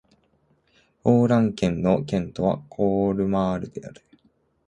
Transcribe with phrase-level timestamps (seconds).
[1.03, 4.01] オー＝ラン県の県都はコルマールである